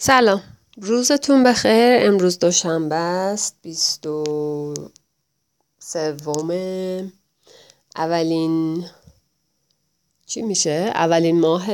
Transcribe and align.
سلام. 0.00 0.42
روزتون 0.76 1.44
بخیر. 1.44 2.06
امروز 2.06 2.38
دوشنبه 2.38 2.94
است. 2.94 3.56
بیست 3.62 4.06
و 4.06 4.74
سوم. 5.78 6.50
اولین 7.96 8.84
چی 10.26 10.42
میشه؟ 10.42 10.90
اولین 10.94 11.40
ماه 11.40 11.66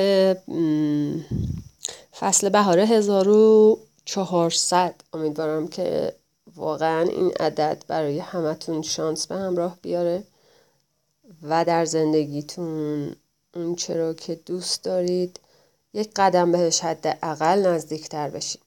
فصل 2.18 2.48
بهار 2.48 2.78
هزار 2.78 3.28
و 3.28 3.78
چهارصد. 4.04 4.94
امیدوارم 5.12 5.68
که 5.68 6.14
واقعا 6.56 7.02
این 7.02 7.32
عدد 7.40 7.84
برای 7.88 8.18
همتون 8.18 8.82
شانس 8.82 9.26
به 9.26 9.34
همراه 9.34 9.78
بیاره 9.82 10.24
و 11.42 11.64
در 11.64 11.84
زندگیتون 11.84 13.16
اون 13.54 13.74
چرا 13.74 14.14
که 14.14 14.34
دوست 14.34 14.84
دارید 14.84 15.40
یک 15.94 16.10
قدم 16.16 16.52
بهش 16.52 16.80
حداقل 16.80 17.66
نزدیکتر 17.66 18.30
بشیم 18.30 18.60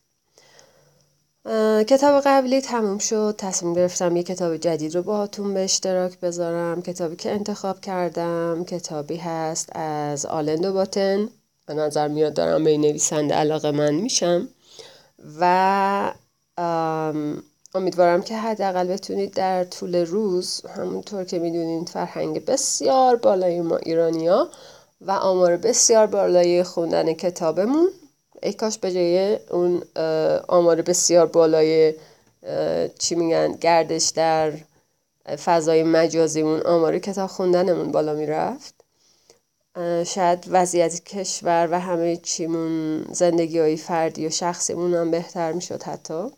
کتاب 1.88 2.24
قبلی 2.26 2.62
تموم 2.62 2.98
شد 2.98 3.36
تصمیم 3.38 3.74
گرفتم 3.74 4.16
یه 4.16 4.24
کتاب 4.24 4.58
جدید 4.58 4.96
رو 4.96 5.04
باهاتون 5.04 5.54
به 5.54 5.64
اشتراک 5.64 6.20
بذارم. 6.20 6.82
کتابی 6.82 7.16
که 7.16 7.32
انتخاب 7.32 7.82
کردم 7.82 8.64
کتابی 8.64 9.18
هست 9.18 9.70
از 9.76 10.26
آلند 10.26 10.70
باتن 10.70 11.30
به 11.66 11.74
نظر 11.74 12.08
میاد 12.08 12.34
دارم 12.34 12.64
به 12.64 12.70
این 12.70 12.82
نویسنده 12.82 13.36
علاقه 13.36 13.72
من 13.72 13.94
میشم. 13.94 14.48
و 15.40 16.14
امیدوارم 17.76 18.22
که 18.22 18.38
حداقل 18.38 18.88
بتونید 18.88 19.34
در 19.34 19.64
طول 19.64 19.96
روز 19.96 20.62
همونطور 20.66 21.24
که 21.24 21.40
می‌دونید 21.40 21.90
فرهنگ 21.90 22.46
بسیار 22.46 23.16
بالای 23.16 23.62
ما 23.62 23.78
ایرانیا 23.78 24.50
و 25.02 25.12
آمار 25.12 25.58
بسیار 25.58 26.08
بالای 26.08 26.64
خوندن 26.64 27.14
کتابمون. 27.14 27.90
ای 28.44 28.54
کاش 28.54 28.78
به 28.78 28.92
جای 28.92 29.40
اون 29.52 29.84
آمار 30.48 30.82
بسیار 30.82 31.26
بالای 31.26 31.94
چی 33.00 33.16
میگن 33.16 33.52
گردش 33.52 34.06
در 34.16 34.54
فضای 35.46 35.84
مجازیمون 35.84 36.62
آمار 36.62 37.00
کتاب 37.00 37.30
خوندنمون 37.30 37.92
بالا 37.92 38.14
می‌رفت. 38.14 38.76
شاید 40.06 40.46
وضعیت 40.48 41.04
کشور 41.04 41.68
و 41.72 41.80
همه 41.80 42.18
چیمون 42.18 43.04
زندگی 43.12 43.60
های 43.60 43.78
فردی 43.78 44.28
و 44.28 44.30
شخصیمون 44.30 44.94
هم 44.94 45.12
بهتر 45.12 45.52
می‌شد 45.52 45.84
حتی. 45.84 46.30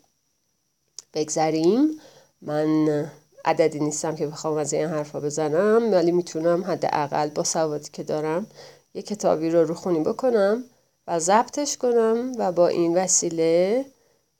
بگذریم. 1.14 2.00
من 2.42 3.10
عددی 3.44 3.80
نیستم 3.80 4.14
که 4.14 4.26
بخوام 4.26 4.56
از 4.56 4.72
این 4.72 4.88
حرفا 4.88 5.20
بزنم 5.20 5.92
ولی 5.92 6.12
می‌تونم 6.12 6.64
حداقل 6.64 7.28
با 7.28 7.44
سوادی 7.44 7.90
که 7.92 8.02
دارم 8.02 8.46
یه 8.94 9.02
کتابی 9.02 9.50
رو 9.50 9.64
رو 9.64 9.74
خونی 9.74 10.00
بکنم 10.00 10.64
و 11.06 11.18
ضبطش 11.18 11.76
کنم 11.76 12.32
و 12.38 12.52
با 12.52 12.68
این 12.68 12.96
وسیله 12.96 13.84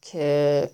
که 0.01 0.71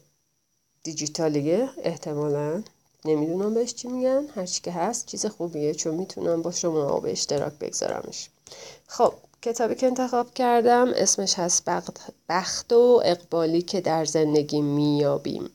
دیجیتالیه 0.82 1.68
احتمالا 1.82 2.62
نمی‌دونم 3.04 3.54
بهش 3.54 3.74
چی 3.74 3.88
میگن 3.88 4.26
هرچی 4.34 4.62
که 4.62 4.72
هست 4.72 5.06
چیز 5.06 5.26
خوبیه 5.26 5.74
چون 5.74 5.94
می‌تونم 5.94 6.42
با 6.42 6.50
شما 6.50 7.00
به 7.00 7.12
اشتراک 7.12 7.52
بگذارمش. 7.60 8.28
خب 8.86 9.14
کتابی 9.42 9.74
که 9.74 9.86
انتخاب 9.86 10.34
کردم 10.34 10.88
اسمش 10.96 11.34
هست 11.34 11.64
بخت 12.28 12.72
و 12.72 13.02
اقبالی 13.04 13.62
که 13.62 13.80
در 13.80 14.04
زندگی 14.04 14.60
میابیم 14.60 15.50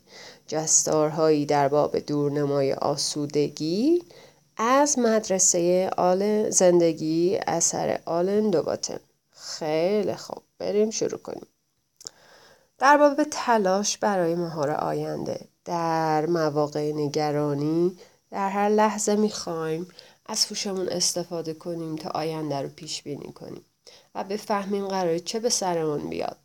جستارهایی 0.51 1.45
در 1.45 1.67
باب 1.67 1.99
دورنمای 1.99 2.73
آسودگی 2.73 4.03
از 4.57 4.99
مدرسه 4.99 5.89
آل 5.97 6.49
زندگی 6.49 7.39
اثر 7.47 7.99
آلن 8.05 8.49
دوباتن 8.49 8.99
خیلی 9.31 10.15
خوب. 10.15 10.43
بریم 10.59 10.89
شروع 10.89 11.19
کنیم. 11.19 11.47
در 12.77 12.97
باب 12.97 13.23
تلاش 13.23 13.97
برای 13.97 14.35
مهار 14.35 14.71
آینده. 14.71 15.47
در 15.65 16.25
مواقع 16.25 16.91
نگرانی 16.95 17.97
در 18.31 18.49
هر 18.49 18.69
لحظه 18.69 19.15
می‌خوایم 19.15 19.87
از 20.25 20.45
هوشمون 20.45 20.89
استفاده 20.89 21.53
کنیم 21.53 21.95
تا 21.95 22.09
آینده 22.09 22.61
رو 22.61 22.69
پیش 22.69 23.03
بینی 23.03 23.33
کنیم 23.33 23.65
و 24.15 24.23
بفهمیم 24.23 24.87
قراره 24.87 25.19
چه 25.19 25.39
به 25.39 25.49
سرمون 25.49 26.09
بیاد. 26.09 26.40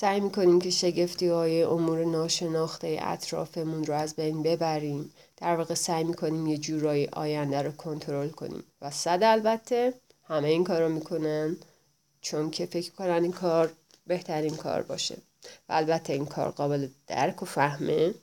سعی 0.00 0.20
می‌کنیم 0.20 0.60
که 0.60 0.70
شگفتی 0.70 1.28
های 1.28 1.62
امور 1.62 2.04
ناشناخته 2.04 2.98
اطرافمون 3.02 3.84
رو 3.84 3.94
از 3.94 4.14
بین 4.16 4.42
ببریم. 4.42 5.12
در 5.36 5.56
واقع 5.56 5.74
سعی 5.74 6.04
می‌کنیم 6.04 6.46
یه 6.46 6.58
جورایی 6.58 7.06
آینده 7.06 7.62
رو 7.62 7.72
کنترل 7.72 8.28
کنیم. 8.28 8.64
و 8.82 8.90
صد 8.90 9.18
البته 9.22 9.94
همه 10.24 10.48
این 10.48 10.64
کار 10.64 10.82
رو 10.82 10.88
می‌کنن 10.88 11.56
چون 12.20 12.50
که 12.50 12.66
فکر 12.66 12.92
کنن 12.92 13.22
این 13.22 13.32
کار 13.32 13.72
بهترین 14.06 14.56
کار 14.56 14.82
باشه. 14.82 15.16
و 15.68 15.72
البته 15.72 16.12
این 16.12 16.26
کار 16.26 16.50
قابل 16.50 16.88
درک 17.06 17.42
و 17.42 17.46
فهمه 17.46 18.14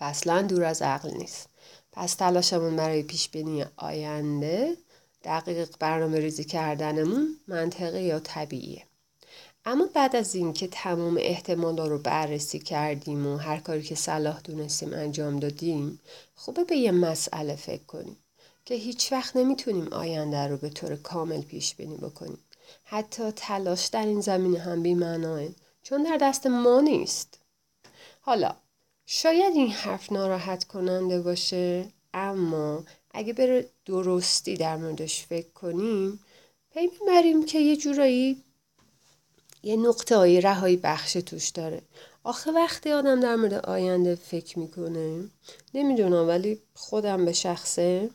و 0.00 0.04
اصلا 0.04 0.42
دور 0.42 0.64
از 0.64 0.82
عقل 0.82 1.10
نیست. 1.10 1.48
پس 1.92 2.14
تلاشمون 2.14 2.76
برای 2.76 3.02
پیش 3.02 3.28
بینی 3.28 3.64
آینده 3.76 4.76
دقیق 5.24 5.68
برنامه 5.78 6.18
ریزی 6.18 6.44
کردنمون 6.44 7.36
منطقه 7.48 8.02
یا 8.02 8.18
طبیعیه. 8.18 8.82
اما 9.68 9.88
بعد 9.94 10.16
از 10.16 10.34
اینکه 10.34 10.66
تمام 10.66 11.16
احتمالا 11.20 11.86
رو 11.86 11.98
بررسی 11.98 12.58
کردیم 12.58 13.26
و 13.26 13.36
هر 13.36 13.56
کاری 13.56 13.82
که 13.82 13.94
صلاح 13.94 14.40
دونستیم 14.40 14.92
انجام 14.92 15.38
دادیم 15.38 16.00
خوبه 16.34 16.64
به 16.64 16.76
یه 16.76 16.92
مسئله 16.92 17.56
فکر 17.56 17.82
کنیم 17.82 18.16
که 18.64 18.74
هیچ 18.74 19.12
وقت 19.12 19.36
نمی‌تونیم 19.36 19.92
آینده 19.92 20.46
رو 20.46 20.56
به 20.56 20.68
طور 20.68 20.96
کامل 20.96 21.42
پیش 21.42 21.74
بینی 21.74 21.96
بکنیم. 21.96 22.38
حتی 22.84 23.30
تلاش 23.30 23.86
در 23.86 24.06
این 24.06 24.20
زمینه 24.20 24.58
هم 24.58 24.82
بیمعناه 24.82 25.42
چون 25.82 26.02
در 26.02 26.16
دست 26.20 26.46
ما 26.46 26.80
نیست. 26.80 27.38
حالا 28.20 28.56
شاید 29.06 29.54
این 29.54 29.70
حرف 29.70 30.12
ناراحت 30.12 30.64
کننده 30.64 31.20
باشه 31.20 31.88
اما 32.14 32.84
اگه 33.10 33.32
بره 33.32 33.68
درستی 33.86 34.56
در 34.56 34.76
موردش 34.76 35.26
فکر 35.26 35.50
کنیم 35.50 36.20
پی 36.70 36.90
می‌بریم 37.00 37.46
که 37.46 37.58
یه 37.58 37.76
جورایی 37.76 38.42
یه 39.66 39.76
نقطه 39.76 40.16
های 40.16 40.40
رهایی 40.40 40.76
بخش 40.76 41.12
توش 41.12 41.48
داره. 41.48 41.82
آخه 42.24 42.52
وقتی 42.52 42.92
آدم 42.92 43.20
در 43.20 43.36
مورد 43.36 43.54
آینده 43.54 44.14
فکر 44.14 44.58
می‌کنه 44.58 45.24
نمی‌دونم 45.74 46.28
ولی 46.28 46.58
خودم 46.74 47.24
به 47.24 47.32
شخصه 47.32 48.10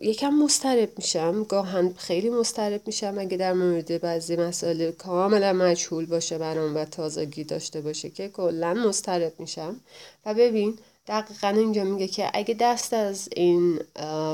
یکم 0.00 0.34
مسترب 0.34 0.88
میشم 0.96 1.44
گاهن 1.44 1.94
خیلی 1.96 2.30
مسترب 2.30 2.80
میشم 2.86 3.14
اگه 3.18 3.36
در 3.36 3.52
مورد 3.52 4.00
بعضی 4.00 4.36
مسائل 4.36 4.90
کاملا 4.90 5.52
مجهول 5.52 6.06
باشه 6.06 6.38
برام 6.38 6.76
و 6.76 6.84
تازگی 6.84 7.44
داشته 7.44 7.80
باشه 7.80 8.10
که 8.10 8.28
کلا 8.28 8.74
مسترب 8.74 9.32
میشم. 9.38 9.80
و 10.26 10.34
ببین 10.34 10.78
دقیقا 11.06 11.48
اینجا 11.48 11.84
میگه 11.84 12.08
که 12.08 12.30
اگه 12.34 12.54
دست 12.54 12.92
از 12.94 13.28
این 13.36 13.80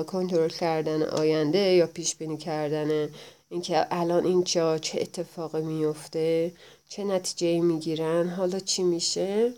کنترل 0.07 0.49
کردن 0.49 1.03
آینده 1.03 1.59
یا 1.59 1.87
پیش 1.87 2.17
بینی 2.17 2.37
کردن 2.37 3.09
اینکه 3.53 3.87
الان 3.91 4.25
اینجا 4.25 4.79
چه 4.79 5.01
اتفاقی 5.01 5.63
میفته 5.63 6.53
چه 6.89 7.05
نتیجه 7.05 7.61
می‌گیرن 7.61 8.29
حالا 8.29 8.59
چی 8.59 8.83
میشه؟ 8.83 9.55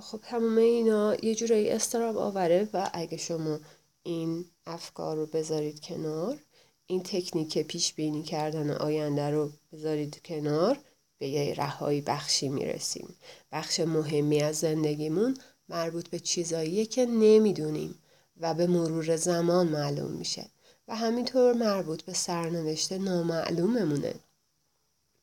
خب 0.00 0.20
تمام 0.22 0.56
اینا 0.58 1.14
یه 1.22 1.34
جورایی 1.34 1.68
استراب 1.68 2.16
آوره 2.16 2.68
و 2.72 2.90
اگه 2.94 3.16
شما 3.16 3.58
این 4.02 4.44
افکار 4.66 5.16
رو 5.16 5.26
بذارید 5.26 5.80
کنار 5.80 6.38
این 6.86 7.02
تکنیک 7.02 7.58
پیش 7.58 7.94
بینی 7.94 8.22
کردن 8.22 8.70
آینده 8.70 9.30
رو 9.30 9.50
بذارید 9.72 10.22
کنار 10.24 10.78
به 11.18 11.28
یه 11.28 11.54
رهایی 11.54 12.00
بخشی 12.00 12.48
می‌رسیم. 12.48 13.16
بخش 13.52 13.80
مهمی 13.80 14.40
از 14.40 14.56
زندگیمون 14.56 15.38
مربوط 15.68 16.08
به 16.08 16.18
چیزاییه 16.18 16.86
که 16.86 17.06
نمی‌دونیم 17.06 17.94
و 18.40 18.54
به 18.54 18.66
مرور 18.66 19.16
زمان 19.16 19.68
معلوم 19.68 20.10
میشه. 20.10 20.46
و 20.88 20.96
همینطور 20.96 21.52
مربوط 21.52 22.02
به 22.02 22.12
سرنوشت 22.12 22.92
نامعلوممونه. 22.92 24.14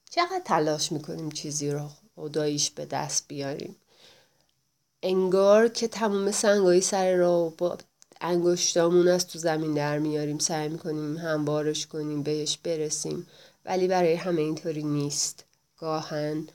چقدر 0.09 0.41
تلاش 0.45 0.91
می‌کنیم 0.91 1.31
چیزی 1.31 1.71
رو 1.71 1.89
خداییش 2.15 2.71
به 2.71 2.85
دست 2.85 3.25
بیاریم؟ 3.27 3.75
انگار 5.03 5.67
که 5.67 5.87
تمام 5.87 6.31
سنگایی 6.31 6.81
سر 6.81 7.15
را 7.15 7.53
با 7.57 7.77
انگشتامون 8.21 9.07
از 9.07 9.27
تو 9.27 9.39
زمین 9.39 9.73
در 9.73 9.99
میاریم 9.99 10.37
سعی 10.37 10.69
می‌کنیم 10.69 11.17
هموارش 11.17 11.87
کنیم 11.87 12.23
بهش 12.23 12.57
برسیم. 12.57 13.27
ولی 13.65 13.87
برای 13.87 14.13
همه 14.13 14.41
اینطوری 14.41 14.83
نیست. 14.83 15.45
گاهن 15.77 16.47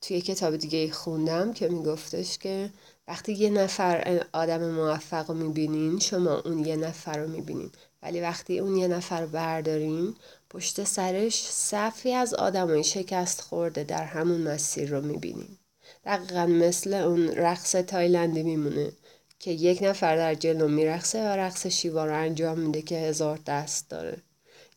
توی 0.00 0.20
کتاب 0.20 0.56
دیگه 0.56 0.92
خوندم 0.92 1.52
که 1.52 1.68
میگفتش 1.68 2.38
که 2.38 2.70
وقتی 3.10 3.32
یه 3.32 3.50
نفر 3.50 4.24
آدم 4.32 4.70
موفق 4.70 5.30
رو 5.30 5.36
می‌بینین 5.36 5.98
شما 5.98 6.38
اون 6.44 6.66
یه 6.66 6.76
نفر 6.76 7.18
رو 7.18 7.28
می‌بینین. 7.28 7.70
ولی 8.02 8.20
وقتی 8.20 8.58
اون 8.58 8.76
یه 8.76 8.88
نفر 8.88 9.26
بردارین 9.26 10.14
پشت 10.50 10.84
سرش 10.84 11.42
صفی 11.50 12.12
از 12.12 12.34
آدمای 12.34 12.84
شکست 12.84 13.40
خورده 13.40 13.84
در 13.84 14.04
همون 14.04 14.40
مسیر 14.40 14.90
رو 14.90 15.00
می‌بینین. 15.00 15.58
دقیقا 16.04 16.46
مثل 16.46 16.94
اون 16.94 17.28
رقص 17.28 17.72
تایلندی 17.72 18.42
میمونه 18.42 18.92
که 19.38 19.50
یک 19.50 19.82
نفر 19.82 20.16
در 20.16 20.34
جلو 20.34 20.68
میرقصه 20.68 21.22
و 21.22 21.36
رقص 21.36 21.66
شیوا 21.66 22.04
رو 22.04 22.14
انجام 22.14 22.58
میده 22.58 22.82
که 22.82 22.96
هزار 22.96 23.38
دست 23.46 23.90
داره. 23.90 24.16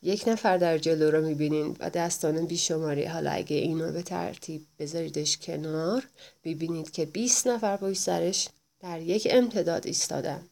یک 0.05 0.23
نفر 0.27 0.57
در 0.57 0.77
جلو 0.77 1.11
رو 1.11 1.21
می‌بینین 1.21 1.77
و 1.79 1.89
دستان 1.89 2.45
بیشماری. 2.45 3.05
حالا 3.05 3.31
اگه 3.31 3.55
اینو 3.55 3.91
به 3.91 4.01
ترتیب 4.01 4.65
بذاریدش 4.79 5.37
کنار 5.37 6.03
می‌بینید 6.43 6.91
که 6.91 7.05
20 7.05 7.47
نفر 7.47 7.77
پشت 7.77 7.99
سرش 7.99 8.49
در 8.79 9.01
یک 9.01 9.27
امتداد 9.31 9.87
ایستادن. 9.87 10.49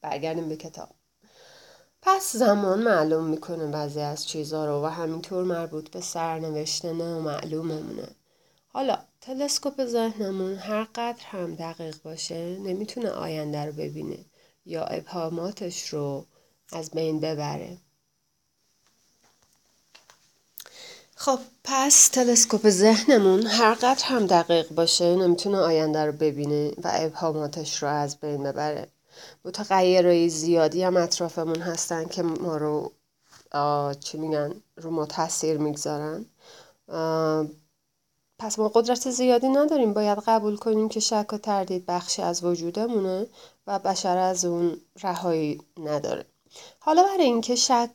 برگردیم 0.00 0.48
به 0.48 0.56
کتاب. 0.56 0.88
پس 2.02 2.36
زمان 2.36 2.82
معلوم 2.82 3.24
می‌کنه 3.24 3.66
بعضی 3.66 4.00
از 4.00 4.26
چیزها 4.26 4.66
رو 4.66 4.82
و 4.82 4.86
همینطور 4.86 5.44
مربوط 5.44 5.90
به 5.90 6.00
سرنوشت 6.00 6.84
معلوممونه. 6.84 8.08
حالا 8.68 8.98
تلسکوپ 9.20 9.84
ذهنمون 9.84 10.54
هر 10.54 10.84
قدر 10.94 11.22
هم 11.24 11.54
دقیق 11.54 12.02
باشه 12.02 12.58
نمی‌تونه 12.58 13.10
آینده 13.10 13.64
رو 13.64 13.72
ببینه 13.72 14.18
یا 14.66 14.84
ابهاماتش 14.84 15.88
رو 15.88 16.26
از 16.72 16.90
بین 16.90 17.20
ببره. 17.20 17.78
خب 21.18 21.38
پس 21.64 22.08
تلسکوپ 22.08 22.68
ذهنمون 22.68 23.46
هر 23.46 23.74
قدر 23.74 24.04
هم 24.04 24.26
دقیق 24.26 24.68
باشه 24.68 25.16
نمی‌تونه 25.16 25.58
آینده 25.58 26.04
رو 26.04 26.12
ببینه 26.12 26.70
و 26.84 26.90
ابهاماتش 26.94 27.82
رو 27.82 27.88
از 27.88 28.20
بین 28.20 28.42
ببره. 28.42 28.88
متغیرهای 29.44 30.28
زیادی 30.28 30.82
هم 30.82 30.96
اطرافمون 30.96 31.60
هستن 31.60 32.04
که 32.04 32.22
ما 32.22 32.56
رو 32.56 32.92
چی 34.00 34.18
میگن 34.18 34.54
رو 34.76 34.90
ما 34.90 35.06
تاثیر 35.06 35.58
می‌گذارن. 35.58 36.26
پس 38.38 38.58
ما 38.58 38.68
قدرت 38.68 39.10
زیادی 39.10 39.48
نداریم. 39.48 39.92
باید 39.92 40.18
قبول 40.26 40.56
کنیم 40.56 40.88
که 40.88 41.00
شک 41.00 41.32
و 41.32 41.38
تردید 41.38 41.86
بخشی 41.86 42.22
از 42.22 42.44
وجودمونه 42.44 43.26
و 43.66 43.78
بشر 43.78 44.16
از 44.16 44.44
اون 44.44 44.80
رهایی 45.02 45.62
نداره. 45.76 46.24
حالا 46.78 47.02
برای 47.02 47.24
اینکه 47.24 47.56
شک 47.56 47.90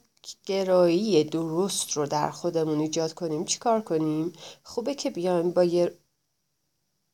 گرایی 0.45 1.23
درست 1.23 1.91
رو 1.91 2.05
در 2.05 2.31
خودمون 2.31 2.79
ایجاد 2.79 3.13
کنیم 3.13 3.45
چیکار 3.45 3.81
کنیم؟ 3.81 4.33
خوبه 4.63 4.95
که 4.95 5.09
بیایم 5.09 5.51
با 5.51 5.63
یه 5.63 5.97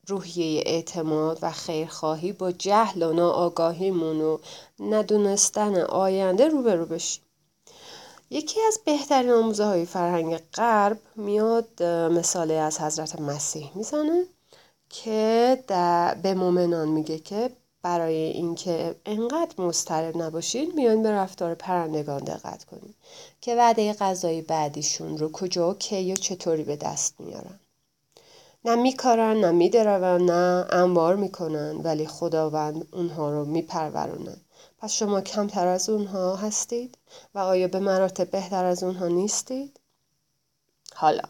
روحیه 0.08 0.62
اعتماد 0.66 1.38
و 1.42 1.50
خیرخواهی 1.50 2.32
با 2.32 2.52
جهل 2.52 3.02
و 3.02 3.12
ناآگاهیمون 3.12 4.20
و 4.20 4.38
ندونستن 4.80 5.76
آینده 5.80 6.48
روبرو 6.48 6.86
بشیم. 6.86 7.22
یکی 8.30 8.60
از 8.68 8.80
بهترین 8.84 9.30
آموزه 9.30 9.64
های 9.64 9.86
فرهنگ 9.86 10.36
غرب 10.36 10.98
میاد 11.16 11.82
مثاله 11.82 12.54
از 12.54 12.80
حضرت 12.80 13.20
مسیح 13.20 13.70
می‌زنه 13.74 14.24
که 14.90 15.64
به 16.22 16.34
مؤمنان 16.34 16.88
میگه 16.88 17.18
که 17.18 17.50
برای 17.82 18.14
اینکه 18.14 18.94
انقدر 19.06 19.60
مضطرب 19.64 20.16
نباشید 20.16 20.74
میان 20.74 21.02
به 21.02 21.10
رفتار 21.10 21.54
پرندگان 21.54 22.24
دقت 22.24 22.64
کنید 22.64 22.94
که 23.40 23.56
وعده 23.56 23.92
غذای 23.92 24.42
بعدیشون 24.42 25.18
رو 25.18 25.32
کجا 25.32 25.70
و 25.70 25.74
کی 25.74 26.12
و 26.12 26.16
چطوری 26.16 26.64
به 26.64 26.76
دست 26.76 27.20
میارن 27.20 27.60
نه 28.64 28.74
میکارن 28.74 29.36
نه 29.36 29.50
میدرون 29.50 30.30
نه 30.30 30.66
انبار 30.70 31.16
می‌کنن 31.16 31.76
ولی 31.76 32.06
خداوند 32.06 32.88
اونها 32.92 33.30
رو 33.30 33.44
میپرورونن 33.44 34.40
پس 34.78 34.92
شما 34.92 35.20
کمتر 35.20 35.66
از 35.66 35.88
اونها 35.88 36.36
هستید 36.36 36.98
و 37.34 37.38
آیا 37.38 37.68
به 37.68 37.78
مراتب 37.78 38.30
بهتر 38.30 38.64
از 38.64 38.82
اونها 38.82 39.08
نیستید؟ 39.08 39.80
حالا 40.94 41.22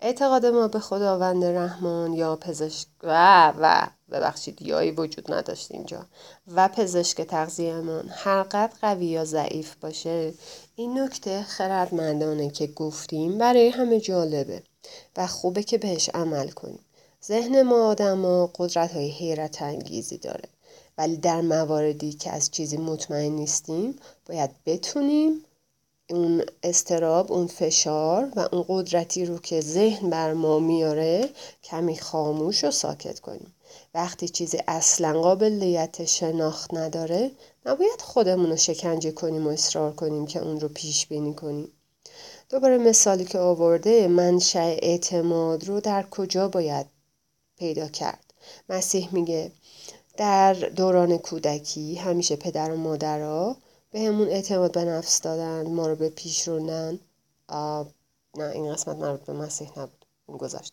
اعتقاد 0.00 0.46
ما 0.46 0.68
به 0.68 0.78
خداوند 0.80 1.44
رحمان 1.44 2.12
یا 2.12 2.36
پزشک 2.36 2.86
و 3.02 3.52
و 3.58 3.86
ببخشید 4.10 4.62
یایی 4.62 4.90
وجود 4.90 5.32
نداشت 5.32 5.72
اینجا. 5.72 6.06
و 6.54 6.68
پزشک 6.68 7.22
تغذیهمان 7.22 8.08
هر 8.08 8.42
قدر 8.42 8.72
قوی 8.82 9.06
یا 9.06 9.24
ضعیف 9.24 9.74
باشه 9.74 10.34
این 10.76 10.98
نکته 10.98 11.42
خردمندانه 11.42 12.50
که 12.50 12.66
گفتیم 12.66 13.38
برای 13.38 13.68
همه 13.68 14.00
جالبه 14.00 14.62
و 15.16 15.26
خوبه 15.26 15.62
که 15.62 15.78
بهش 15.78 16.10
عمل 16.14 16.48
کنیم. 16.48 16.84
ذهن 17.24 17.62
ما 17.62 17.86
آدم 17.86 18.46
قدرت 18.46 18.92
های 18.92 19.10
حیرت 19.10 19.62
انگیزی 19.62 20.18
داره. 20.18 20.48
ولی 20.98 21.16
در 21.16 21.40
مواردی 21.40 22.12
که 22.12 22.30
از 22.30 22.50
چیزی 22.50 22.76
مطمئن 22.76 23.32
نیستیم 23.32 23.96
باید 24.26 24.50
بتونیم 24.66 25.44
اون 26.10 26.44
استراب 26.62 27.32
اون 27.32 27.46
فشار 27.46 28.32
و 28.36 28.48
اون 28.52 28.64
قدرتی 28.68 29.26
رو 29.26 29.38
که 29.38 29.60
ذهن 29.60 30.10
بر 30.10 30.32
ما 30.32 30.58
میاره 30.58 31.28
کمی 31.62 31.98
خاموش 31.98 32.64
و 32.64 32.70
ساکت 32.70 33.20
کنیم. 33.20 33.54
وقتی 33.94 34.28
چیزی 34.28 34.58
اصلا 34.68 35.20
قابلیت 35.20 36.04
شناخت 36.04 36.74
نداره 36.74 37.30
نباید 37.66 38.00
خودمون 38.00 38.50
رو 38.50 38.56
شکنجه 38.56 39.12
کنیم 39.12 39.46
و 39.46 39.50
اصرار 39.50 39.92
کنیم 39.92 40.26
که 40.26 40.38
اون 40.38 40.60
رو 40.60 40.68
پیش 40.68 41.06
بینی 41.06 41.34
کنیم. 41.34 41.72
دوباره 42.50 42.78
مثالی 42.78 43.24
که 43.24 43.38
آورده 43.38 44.08
منشأ 44.08 44.76
اعتماد 44.82 45.64
رو 45.64 45.80
در 45.80 46.02
کجا 46.10 46.48
باید 46.48 46.86
پیدا 47.58 47.88
کرد؟ 47.88 48.34
مسیح 48.68 49.08
میگه 49.12 49.52
در 50.16 50.54
دوران 50.54 51.18
کودکی 51.18 51.94
همیشه 51.94 52.36
پدر 52.36 52.70
و 52.70 52.76
مادرها 52.76 53.56
به 53.90 54.00
همون 54.00 54.28
اعتماد 54.28 54.72
به 54.72 54.84
نفس 54.84 55.20
دادن 55.20 55.70
ما 55.70 55.86
رو 55.86 55.96
به 55.96 56.08
پیش 56.08 56.48
روندن. 56.48 56.98
نه 58.38 58.50
این 58.52 58.72
قسمت 58.72 58.96
مربوط 58.96 59.20
به 59.20 59.32
مسیح 59.32 59.70
نبود 59.76 60.04
این 60.28 60.36
گذاشت. 60.36 60.72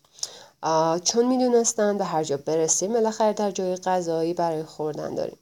چون 1.04 1.26
می‌دونستن 1.26 1.98
به 1.98 2.04
هر 2.04 2.24
جا 2.24 2.36
برسیم 2.36 2.92
بالاخره 2.92 3.32
در 3.32 3.50
جای 3.50 3.76
غذایی 3.76 4.34
برای 4.34 4.62
خوردن 4.62 5.14
داریم. 5.14 5.38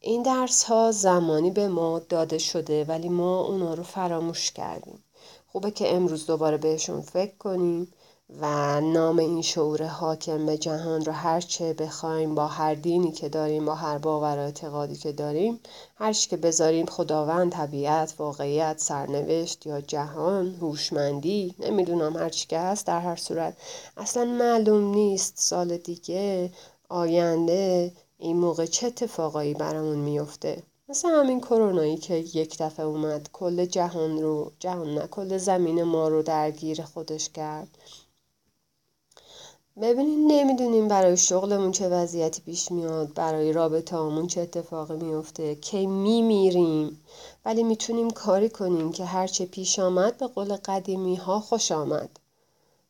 این 0.00 0.22
درس 0.22 0.64
ها 0.64 0.92
زمانی 0.92 1.50
به 1.50 1.68
ما 1.68 1.98
داده 1.98 2.38
شده 2.38 2.84
ولی 2.84 3.08
ما 3.08 3.40
اونا 3.40 3.74
رو 3.74 3.82
فراموش 3.82 4.52
کردیم. 4.52 5.04
خوبه 5.46 5.70
که 5.70 5.94
امروز 5.94 6.26
دوباره 6.26 6.56
بهشون 6.56 7.00
فکر 7.00 7.36
کنیم. 7.36 7.92
و 8.38 8.80
نام 8.80 9.18
این 9.18 9.42
شعور 9.42 9.86
حاکم 9.86 10.46
به 10.46 10.58
جهان 10.58 11.04
رو 11.04 11.12
هرچه 11.12 11.72
بخوایم 11.72 12.34
با 12.34 12.46
هر 12.46 12.74
دینی 12.74 13.12
که 13.12 13.28
داریم 13.28 13.64
با 13.64 13.74
هر 13.74 13.98
باور 13.98 14.36
و 14.36 14.40
اعتقادی 14.40 14.96
که 14.96 15.12
داریم 15.12 15.60
هر 15.96 16.12
که 16.12 16.36
بذاریم 16.36 16.86
خداوند 16.86 17.52
طبیعت 17.52 18.14
واقعیت 18.18 18.78
سرنوشت 18.78 19.66
یا 19.66 19.80
جهان 19.80 20.54
هوشمندی 20.54 21.54
نمی‌دونم 21.58 22.16
هر 22.16 22.28
چی 22.28 22.46
که 22.46 22.58
هست 22.58 22.86
در 22.86 23.00
هر 23.00 23.16
صورت. 23.16 23.56
اصلا 23.96 24.24
معلوم 24.24 24.94
نیست 24.94 25.32
سال 25.36 25.76
دیگه 25.76 26.50
آینده 26.88 27.92
این 28.18 28.36
موقع 28.36 28.66
چه 28.66 28.86
اتفاقایی 28.86 29.54
برامون 29.54 29.98
میفته 29.98 30.62
مثل 30.88 31.08
همین 31.08 31.40
کرونایی 31.40 31.96
که 31.96 32.14
یک 32.14 32.58
دفعه 32.58 32.86
اومد 32.86 33.28
کل 33.32 33.64
جهان 33.64 34.22
رو 34.22 34.52
جهان 34.58 34.94
نه 34.94 35.06
کل 35.06 35.38
زمین 35.38 35.82
ما 35.82 36.08
رو 36.08 36.22
درگیر 36.22 36.82
خودش 36.82 37.28
کرد. 37.28 37.68
ببینین 39.76 40.32
نمی‌دونیم 40.32 40.88
برای 40.88 41.16
شغلمون 41.16 41.72
چه 41.72 41.88
وضعیتی 41.88 42.42
پیش 42.42 42.72
میاد 42.72 43.14
برای 43.14 43.52
رابطه 43.52 43.96
همون 43.96 44.26
چه 44.26 44.40
اتفاقی 44.40 44.96
میفته 44.96 45.54
کی 45.54 45.86
میمیریم. 45.86 47.04
ولی 47.44 47.62
می‌تونیم 47.62 48.10
کاری 48.10 48.48
کنیم 48.48 48.92
که 48.92 49.04
هرچه 49.04 49.46
پیش 49.46 49.78
آمد 49.78 50.18
به 50.18 50.26
قول 50.26 50.56
قدیمی 50.56 51.16
ها 51.16 51.40
خوش 51.40 51.72
آمد. 51.72 52.10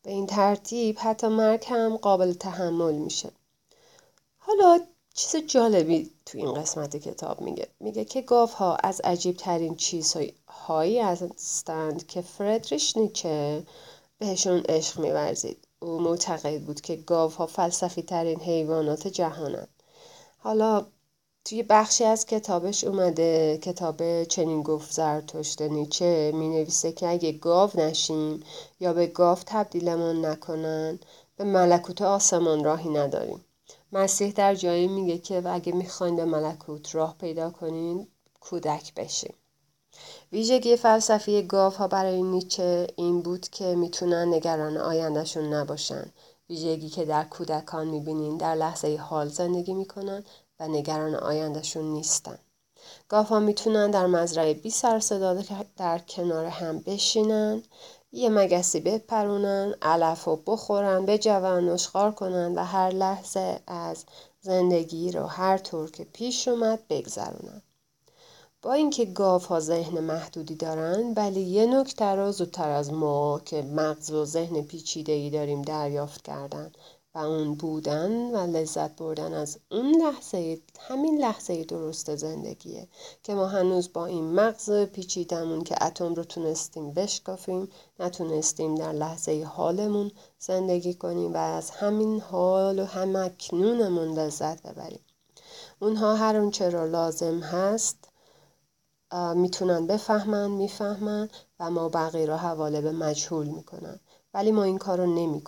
به 0.02 0.10
این 0.10 0.26
ترتیب 0.26 0.96
حتی 1.00 1.26
مرگ 1.28 1.64
هم 1.68 1.96
قابل 1.96 2.32
تحمل 2.32 2.94
میشه. 2.94 3.30
حالا 4.38 4.80
چیز 5.14 5.36
جالبی 5.46 6.10
تو 6.26 6.38
این 6.38 6.54
قسمت 6.54 6.96
کتاب 6.96 7.40
میگه. 7.40 7.68
میگه 7.80 8.04
که 8.04 8.22
گاف 8.22 8.52
ها 8.52 8.76
از 8.76 9.00
عجیب 9.00 9.36
ترین 9.36 9.74
چیزهایی 9.74 10.98
هستند 10.98 12.06
که 12.06 12.20
فردریش 12.20 12.96
نیچه 12.96 13.62
بهشون 14.18 14.62
عشق 14.68 15.00
میورزید. 15.00 15.66
او 15.80 16.00
معتقد 16.00 16.60
بود 16.60 16.80
که 16.80 16.96
گاوها 16.96 17.46
فلسفی 17.46 18.02
ترین 18.02 18.40
حیوانات 18.40 19.08
جهانند. 19.08 19.68
حالا 20.38 20.86
توی 21.44 21.62
بخشی 21.62 22.04
از 22.04 22.26
کتابش 22.26 22.84
اومده 22.84 23.58
کتاب 23.62 24.24
چنین 24.24 24.62
گفت 24.62 24.92
زرتشت 24.92 25.62
نیچه 25.62 26.32
می 26.34 26.48
نویسه 26.48 26.92
که 26.92 27.08
اگه 27.08 27.32
گاو 27.32 27.70
نشیم 27.74 28.42
یا 28.80 28.92
به 28.92 29.06
گاو 29.06 29.38
تبدیلمون 29.46 30.24
نکنن 30.26 30.98
به 31.36 31.44
ملکوت 31.44 32.02
آسمان 32.02 32.64
راهی 32.64 32.90
نداریم. 32.90 33.44
مسیح 33.92 34.32
در 34.32 34.54
جایی 34.54 34.88
میگه 34.88 35.18
که 35.18 35.48
اگه 35.48 35.72
می‌خواین 35.72 36.16
به 36.16 36.24
ملکوت 36.24 36.94
راه 36.94 37.16
پیدا 37.18 37.50
کنین 37.50 38.08
کودک 38.40 38.94
بشیم 38.94 39.34
ویژگی 40.32 40.76
فلسفی 40.76 41.42
گاف 41.42 41.76
ها 41.76 41.88
برای 41.88 42.22
نیچه 42.22 42.86
این 42.96 43.22
بود 43.22 43.48
که 43.48 43.74
می‌تونن 43.74 44.34
نگران 44.34 44.76
آیندهشون 44.76 45.54
نباشن. 45.54 46.12
ویژگی 46.50 46.88
که 46.88 47.04
در 47.04 47.24
کودکان 47.24 47.86
می‌بینین 47.86 48.36
در 48.36 48.54
لحظه 48.54 48.96
حال 48.96 49.28
زندگی 49.28 49.74
می‌کنن 49.74 50.24
و 50.60 50.68
نگران 50.68 51.14
آیندهشون 51.14 51.84
نیستن. 51.84 52.38
گاف 53.08 53.28
ها 53.28 53.40
می‌تونن 53.40 53.90
در 53.90 54.06
مزرعه 54.06 54.54
بی 54.54 54.70
سر 54.70 55.00
صدا 55.00 55.42
در 55.76 55.98
کنار 55.98 56.46
هم 56.46 56.78
بشینن 56.78 57.62
یه 58.12 58.28
مگسی 58.28 58.80
بپرونن 58.80 59.74
علف 59.82 60.28
و 60.28 60.36
بخورن 60.36 61.06
بجون 61.06 61.68
نشخار 61.68 62.12
کنن 62.12 62.54
و 62.54 62.64
هر 62.64 62.90
لحظه 62.90 63.60
از 63.66 64.04
زندگی 64.40 65.12
رو 65.12 65.26
هر 65.26 65.58
طور 65.58 65.90
که 65.90 66.04
پیش 66.04 66.48
اومد 66.48 66.78
بگذرونن 66.88 67.62
با 68.62 68.72
اینکه 68.72 69.04
گاف 69.04 69.46
ها 69.46 69.60
ذهن 69.60 70.00
محدودی 70.00 70.54
دارن 70.54 71.12
ولی 71.16 71.40
یه 71.40 71.66
نکته 71.66 72.14
را 72.14 72.32
زودتر 72.32 72.70
از 72.70 72.92
ما 72.92 73.40
که 73.44 73.62
مغز 73.62 74.10
و 74.10 74.24
ذهن 74.24 74.62
پیچیده 74.62 75.12
ای 75.12 75.30
داریم 75.30 75.62
دریافت 75.62 76.22
کردن 76.22 76.72
و 77.14 77.18
اون 77.18 77.54
بودن 77.54 78.10
و 78.30 78.56
لذت 78.56 78.96
بردن 78.96 79.34
از 79.34 79.58
اون 79.70 80.02
لحظه 80.02 80.58
همین 80.80 81.20
لحظه 81.20 81.64
درست 81.64 82.16
زندگیه 82.16 82.88
که 83.22 83.34
ما 83.34 83.46
هنوز 83.46 83.92
با 83.92 84.06
این 84.06 84.24
مغز 84.24 84.70
پیچیدمون 84.70 85.64
که 85.64 85.84
اتم 85.84 86.14
رو 86.14 86.24
تونستیم 86.24 86.92
بشکافیم 86.92 87.68
نتونستیم 88.00 88.74
در 88.74 88.92
لحظه 88.92 89.44
حالمون 89.44 90.10
زندگی 90.38 90.94
کنیم 90.94 91.34
و 91.34 91.36
از 91.36 91.70
همین 91.70 92.20
حال 92.20 92.78
و 92.78 92.84
هم 92.84 93.16
اکنونمون 93.16 94.18
لذت 94.18 94.62
ببریم. 94.62 95.04
اونها 95.78 96.16
هر 96.16 96.36
اون 96.36 96.50
چرا 96.50 96.84
لازم 96.84 97.40
هست 97.40 98.09
می‌تونن 99.34 99.86
بفهمن 99.86 100.50
می‌فهمن 100.50 101.28
و 101.60 101.70
ما 101.70 101.88
بقیه 101.88 102.26
را 102.26 102.36
حواله 102.36 102.80
به 102.80 102.92
مجهول 102.92 103.46
می‌کنن 103.46 104.00
ولی 104.34 104.52
ما 104.52 104.62
این 104.62 104.78
کار 104.78 104.98
رو 104.98 105.06
نمی. 105.06 105.42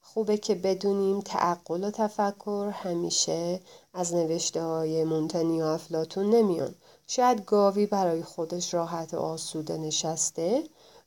خوبه 0.00 0.36
که 0.36 0.54
بدونیم 0.54 1.20
تعقل 1.20 1.84
و 1.84 1.90
تفکر 1.90 2.70
همیشه 2.74 3.60
از 3.94 4.14
نوشته 4.14 4.62
های 4.62 5.04
مونتنی 5.04 5.62
و 5.62 5.64
افلاتون 5.64 6.30
نمیان. 6.30 6.74
شاید 7.06 7.44
گاوی 7.44 7.86
برای 7.86 8.22
خودش 8.22 8.74
راحت 8.74 9.14
و 9.14 9.18
آسوده 9.18 9.78
نشسته 9.78 10.64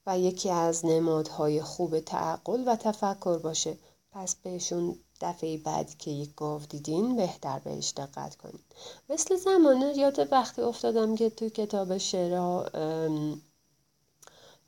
و 0.08 0.20
یکی 0.20 0.50
از 0.50 0.86
نمادهای 0.86 1.62
خوب 1.62 2.00
تعقل 2.00 2.64
و 2.68 2.76
تفکر 2.76 3.38
باشه. 3.38 3.78
پس 4.12 4.36
بهشون 4.36 4.96
دفعه 5.22 5.58
بعد 5.58 5.98
که 5.98 6.12
یک 6.12 6.36
گاو 6.36 6.62
دیدین 6.70 7.16
بهتر 7.16 7.60
بهش 7.60 7.94
دقت 7.98 8.36
کنید 8.36 8.66
مثل 9.10 9.36
زمانه 9.36 9.98
یاد 9.98 10.32
وقتی 10.32 10.62
افتادم 10.62 11.16
که 11.16 11.30
تو 11.30 11.50
کتاب 11.50 11.98
شعرها 11.98 12.66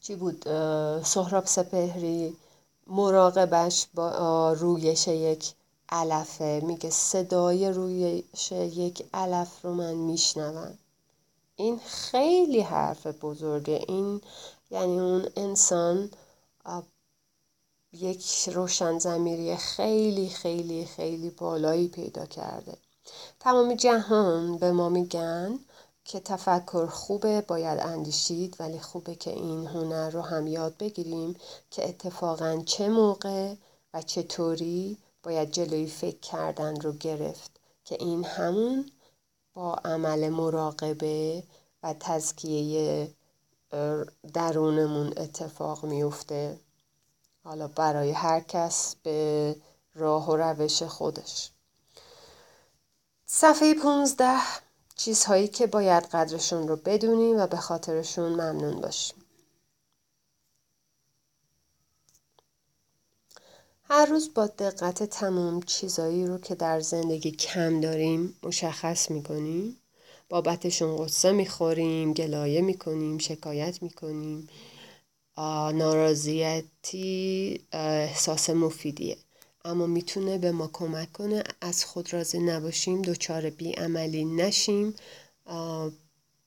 چی 0.01 0.15
بود؟ 0.15 0.43
سهراب 1.03 1.45
سپهری 1.45 2.37
مراقبش 2.87 3.87
با 3.93 4.53
رویش 4.53 5.07
یک 5.07 5.53
علفه. 5.89 6.61
میگه 6.63 6.89
صدای 6.89 7.69
رویش 7.69 8.51
یک 8.51 9.05
علف 9.13 9.61
رو 9.65 9.73
من 9.73 9.93
میشنوم. 9.93 10.77
این 11.55 11.79
خیلی 11.85 12.61
حرف 12.61 13.07
بزرگه. 13.07 13.85
این 13.87 14.21
یعنی 14.71 14.99
اون 14.99 15.29
انسان 15.35 16.09
یک 17.93 18.49
روشن 18.53 18.99
زمیری 18.99 19.55
خیلی 19.55 20.29
خیلی 20.29 20.85
خیلی 20.85 21.29
بالایی 21.29 21.87
پیدا 21.87 22.25
کرده. 22.25 22.77
تمام 23.39 23.73
جهان 23.75 24.57
به 24.57 24.71
ما 24.71 24.89
میگن 24.89 25.59
که 26.05 26.19
تفکر 26.19 26.85
خوبه 26.85 27.41
باید 27.41 27.79
اندیشید 27.79 28.55
ولی 28.59 28.79
خوبه 28.79 29.15
که 29.15 29.31
این 29.31 29.67
هنر 29.67 30.09
رو 30.09 30.21
هم 30.21 30.47
یاد 30.47 30.77
بگیریم 30.77 31.35
که 31.71 31.89
اتفاقا 31.89 32.61
چه 32.65 32.89
موقع 32.89 33.55
و 33.93 34.01
چطوری 34.01 34.97
باید 35.23 35.51
جلوی 35.51 35.87
فکر 35.87 36.19
کردن 36.19 36.81
رو 36.81 36.91
گرفت 36.93 37.51
که 37.85 37.97
این 37.99 38.25
همون 38.25 38.91
با 39.53 39.73
عمل 39.73 40.29
مراقبه 40.29 41.43
و 41.83 41.95
تزکیه 41.99 43.11
درونمون 44.33 45.13
اتفاق 45.17 45.85
میفته 45.85 46.59
حالا 47.47 47.67
برای 47.67 48.11
هر 48.11 48.39
کس 48.39 48.95
به 49.03 49.55
راه 49.95 50.29
و 50.29 50.35
روش 50.35 50.83
خودش. 50.83 51.49
صفحه 53.25 53.73
15 53.73 54.37
چیزهایی 54.95 55.47
که 55.47 55.67
باید 55.67 56.03
قدرشون 56.03 56.67
رو 56.67 56.75
بدونیم 56.75 57.39
و 57.39 57.47
به 57.47 57.57
خاطرشون 57.57 58.29
ممنون 58.31 58.81
باشیم 58.81 59.25
هر 63.83 64.05
روز 64.05 64.33
با 64.33 64.47
دقت 64.47 65.03
تمام 65.03 65.61
چیزهایی 65.61 66.27
رو 66.27 66.37
که 66.37 66.55
در 66.55 66.79
زندگی 66.79 67.31
کم 67.31 67.81
داریم 67.81 68.37
مشخص 68.43 69.11
می‌کنیم. 69.11 69.77
بابتشون 70.29 71.05
قصه 71.05 71.31
می‌خوریم 71.31 72.13
گلایه 72.13 72.61
می‌کنیم 72.61 73.17
شکایت 73.17 73.83
می‌کنیم. 73.83 74.49
ناراضیتی 75.73 77.09
احساس 77.71 78.49
مفیدیه. 78.49 79.17
اما 79.65 79.87
می‌تونه 79.87 80.37
به 80.37 80.51
ما 80.51 80.69
کمک 80.73 81.13
کنه 81.13 81.43
از 81.61 81.85
خود 81.85 82.13
راضی 82.13 82.39
نباشیم 82.39 83.01
دچار 83.01 83.49
بیعملی 83.49 84.25
نشیم 84.25 84.93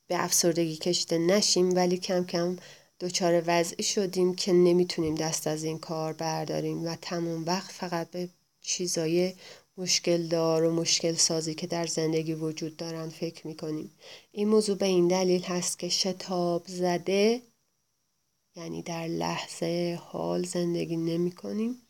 به 0.07 0.25
افسردگی 0.25 0.77
کشیده 0.77 1.19
نشیم 1.19 1.77
ولی 1.77 1.99
کم 1.99 2.25
کم 2.25 2.57
دچار 3.01 3.43
وضعی 3.47 3.85
شدیم 3.85 4.35
که 4.35 4.53
نمی‌تونیم 4.53 5.15
دست 5.15 5.47
از 5.47 5.65
این 5.65 5.79
کار 5.79 6.13
برداریم 6.13 6.85
و 6.85 6.97
تمام 7.03 7.45
وقت 7.45 7.73
فقط 7.73 8.11
به 8.11 8.29
چیزای 8.63 9.35
مشکل 9.79 10.27
دار 10.27 10.65
و 10.65 10.75
مشکل 10.75 11.15
سازی 11.15 11.55
که 11.55 11.67
در 11.67 11.87
زندگی 11.87 12.35
وجود 12.35 12.77
دارن 12.77 13.09
فکر 13.09 13.47
می‌کنیم. 13.47 13.91
این 14.33 14.49
موضوع 14.49 14.77
به 14.77 14.87
این 14.87 15.09
دلیل 15.09 15.43
هست 15.43 15.79
که 15.79 15.89
شتاب 15.89 16.63
زده 16.67 17.43
یعنی 18.61 18.83
در 18.83 19.07
لحظه 19.07 20.01
حال 20.03 20.43
زندگی 20.43 20.97
نمی 20.97 21.33
کنیم. 21.33 21.83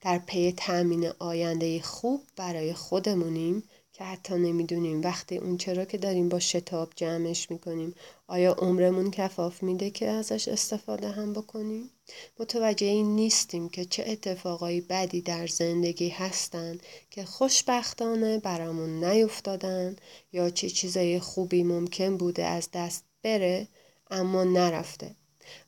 در 0.00 0.18
پی 0.18 0.52
تأمین 0.56 1.10
آینده 1.18 1.80
خوب 1.80 2.22
برای 2.36 2.72
خودمونیم 2.72 3.62
که 3.92 4.04
حتی 4.04 4.34
نمی‌دونیم 4.34 5.02
وقتی 5.02 5.36
اون 5.36 5.56
چرا 5.56 5.84
که 5.84 5.98
داریم 5.98 6.28
با 6.28 6.38
شتاب 6.38 6.92
جمعش 6.96 7.50
می‌کنیم. 7.50 7.94
آیا 8.26 8.52
عمرمون 8.52 9.10
کفاف 9.10 9.62
میده 9.62 9.90
که 9.90 10.08
ازش 10.08 10.48
استفاده 10.48 11.08
هم 11.08 11.32
بکنیم؟ 11.32 11.90
متوجه 12.38 12.86
این 12.86 13.14
نیستیم 13.16 13.68
که 13.68 13.84
چه 13.84 14.04
اتفاقایی 14.06 14.80
بدی 14.80 15.20
در 15.20 15.46
زندگی 15.46 16.08
هستن 16.08 16.78
که 17.10 17.24
خوشبختانه 17.24 18.38
برامون 18.38 19.04
نیفتادن 19.04 19.96
یا 20.32 20.50
چه 20.50 20.70
چیزای 20.70 21.20
خوبی 21.20 21.62
ممکن 21.62 22.16
بوده 22.16 22.44
از 22.44 22.68
دست 22.72 23.04
بره 23.22 23.68
اما 24.10 24.44
نرفته. 24.44 25.14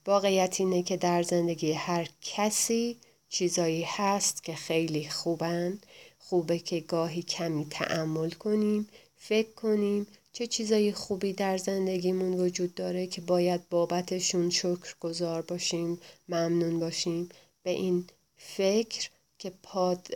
واقعیت 0.07 0.57
اینه 0.61 0.83
که 0.83 0.97
در 0.97 1.23
زندگی 1.23 1.73
هر 1.73 2.09
کسی 2.23 2.97
چیزایی 3.29 3.85
هست 3.89 4.45
که 4.45 4.55
خیلی 4.55 5.09
خوبن. 5.09 5.79
خوبه 6.19 6.59
که 6.59 6.81
گاهی 6.81 7.23
کمی 7.23 7.67
تعمل 7.71 8.31
کنیم 8.31 8.89
فکر 9.17 9.53
کنیم 9.53 10.07
چه 10.33 10.47
چیزایی 10.47 10.93
خوبی 10.93 11.33
در 11.33 11.59
زندگیمون 11.59 12.35
وجود 12.35 12.75
داره 12.75 13.07
که 13.07 13.21
باید 13.21 13.69
بابتشون 13.69 14.51
شکر 14.51 14.95
گذار 15.01 15.43
باشیم 15.43 15.99
ممنون 16.29 16.81
باشیم. 16.81 17.29
به 17.63 17.71
این 17.71 18.05
فکر 18.37 19.11
که 19.39 19.53
پاد 19.63 20.09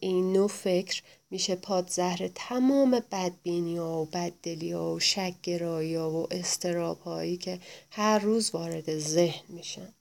این 0.00 0.32
نوع 0.32 0.48
فکر 0.48 1.02
میشه 1.30 1.56
پادزهر 1.56 2.28
تمام 2.34 2.90
بدبینی 2.90 3.76
ها 3.76 4.02
و 4.02 4.06
بددلی 4.06 4.72
ها 4.72 4.94
و 4.94 5.00
شکگرایی 5.00 5.94
ها 5.94 6.10
و 6.10 6.26
استراب 6.30 7.00
هایی 7.00 7.36
که 7.36 7.60
هر 7.90 8.18
روز 8.18 8.50
وارد 8.50 8.98
ذهن 8.98 9.44
میشن. 9.48 9.94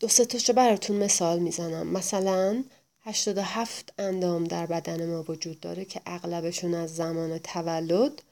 دو 0.00 0.08
سه 0.08 0.24
تاشو 0.24 0.52
براتون 0.52 0.96
مثال 0.96 1.38
می‌زنم. 1.38 1.86
مثلا 1.86 2.64
87 3.00 3.92
اندام 3.98 4.44
در 4.44 4.66
بدن 4.66 5.06
ما 5.06 5.24
وجود 5.28 5.60
داره 5.60 5.84
که 5.84 6.00
اغلبشون 6.06 6.74
از 6.74 6.96
زمان 6.96 7.38
تولد 7.38 8.22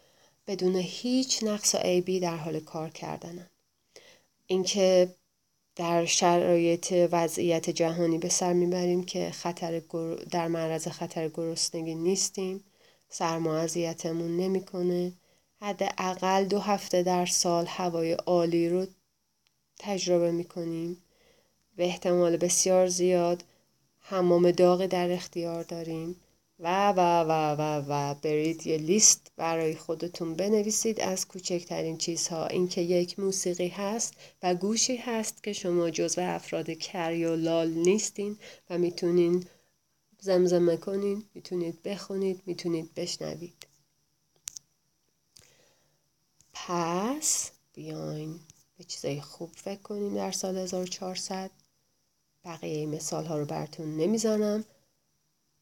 بدون 0.47 0.77
هیچ 0.77 1.43
نقص 1.43 1.75
و 1.75 1.79
عیبی 1.79 2.21
در 2.21 2.37
حال 2.37 2.61
کار 2.61 2.91
کردنن. 2.91 3.51
اینکه 4.47 5.15
در 5.81 6.05
شرایط 6.05 7.09
وضعیت 7.13 7.71
جهانی 7.71 8.19
به 8.19 8.29
سر 8.29 8.53
می‌بریم 8.53 9.05
که 9.05 9.31
خطر 9.31 9.83
در 10.31 10.49
معرض 10.49 10.89
خطر 10.89 11.29
گرسنگی 11.29 11.95
نیستیم. 11.95 12.65
سرما 13.09 13.57
اذیتمون 13.57 14.37
نمی‌کنه. 14.37 15.13
حداقل 15.61 16.45
دو 16.45 16.59
هفته 16.59 17.03
در 17.03 17.27
سال 17.27 17.67
هوای 17.69 18.13
عالی 18.13 18.69
رو 18.69 18.87
تجربه 19.79 20.31
می‌کنیم. 20.31 20.97
به 21.77 21.85
احتمال 21.85 22.37
بسیار 22.37 22.87
زیاد 22.87 23.45
حمام 24.01 24.51
داغ 24.51 24.87
در 24.87 25.13
اختیار 25.13 25.63
داریم. 25.63 26.17
و 26.63 26.93
و 26.93 27.01
و 27.01 27.57
و 27.59 27.85
و 27.89 28.15
برید 28.15 28.67
یه 28.67 28.77
لیست 28.77 29.33
برای 29.37 29.75
خودتون 29.75 30.35
بنویسید 30.35 31.01
از 31.01 31.29
کوچکترین 31.29 31.99
چیزها. 31.99 32.47
اینکه 32.47 32.81
یک 32.81 33.19
موسیقی 33.19 33.69
هست 33.69 34.15
و 34.43 34.55
گوشی 34.55 34.97
هست 34.97 35.43
که 35.43 35.53
شما 35.53 35.91
جزو 35.91 36.21
افراد 36.21 36.71
کری 36.71 37.37
لال 37.37 37.71
نیستین 37.71 38.37
و 38.71 38.79
می‌تونین 38.79 39.45
زمزمه 40.21 40.77
کنین 40.77 41.25
می‌تونید 41.35 41.83
بخونید 41.83 42.43
می‌تونید 42.47 42.95
بشنوید. 42.95 43.67
پس 46.53 47.51
بیاین 47.73 48.41
به 48.79 48.85
چیزای 48.85 49.21
خوب 49.21 49.51
فکر 49.57 49.83
کنیم 49.83 50.15
در 50.15 50.31
سال 50.33 50.57
1400 50.57 51.51
بقیه 52.45 52.87
مثال 52.87 53.27
ها 53.27 53.39
رو 53.39 53.45
براتون 53.45 53.97
نمی‌زنم 53.97 54.65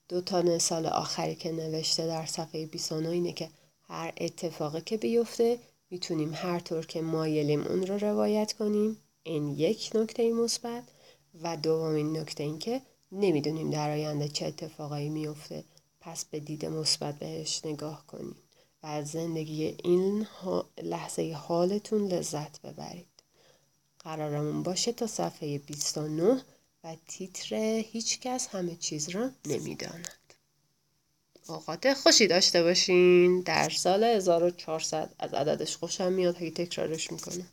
دو 0.09 0.21
تا 0.21 0.43
مثال 0.43 0.87
آخری 0.87 1.35
که 1.35 1.53
نوشته 1.53 2.07
در 2.07 2.27
صفحه 2.27 2.67
29 2.67 3.09
اینه 3.09 3.33
که 3.33 3.50
هر 3.83 4.12
اتفاقی 4.17 4.81
که 4.81 4.97
بیفته 4.97 5.59
می‌تونیم 5.91 6.35
هر 6.35 6.61
طور 6.61 6.87
که 6.87 7.03
مایلیم 7.03 7.67
اون 7.67 7.87
رو 7.87 7.99
روایت 7.99 8.53
کنیم. 8.53 8.97
این 9.23 9.49
یک 9.49 9.91
نکته 9.95 10.33
مثبت. 10.33 10.85
و 11.43 11.57
دومین 11.57 12.17
نکته 12.17 12.43
این 12.43 12.59
که 12.59 12.81
نمی‌دونیم 13.12 13.71
در 13.71 13.91
آینده 13.91 14.29
چه 14.29 14.47
اتفاقایی 14.47 15.09
میفته 15.09 15.65
پس 16.00 16.25
به 16.25 16.41
دید 16.41 16.67
مثبت 16.67 17.19
بهش 17.19 17.61
نگاه 17.65 18.07
کنیم 18.07 18.37
و 18.83 18.87
از 18.87 19.09
زندگی 19.09 19.77
این 19.85 20.27
لحظه 20.83 21.33
حالتون 21.33 22.09
لذت 22.09 22.61
ببرید. 22.62 23.07
قرارمون 23.99 24.62
باشه 24.62 24.93
تا 24.93 25.07
صفحه 25.07 25.59
29 25.59 26.43
و 26.85 26.97
تیتر 27.06 27.54
هیچکس 27.92 28.49
همه 28.49 28.76
چیز 28.76 29.08
را 29.08 29.30
نمی‌داند. 29.47 30.08
اوقات 31.49 31.94
خوشی 31.94 32.26
داشته 32.26 32.62
باشین. 32.62 33.40
در 33.40 33.70
سال 33.70 34.04
1400 34.04 35.14
از 35.18 35.35
عددش 35.35 35.76
خوشم 35.76 36.12
میاد. 36.12 36.37
هی 36.37 36.50
تکرارش 36.50 37.12
می‌کنم 37.12 37.47